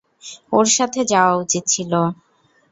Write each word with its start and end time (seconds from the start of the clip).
ওর 0.53 0.65
সাথে 0.75 0.99
যাওয়া 1.11 1.33
উচিৎ 1.35 1.63
ছিল। 1.67 1.91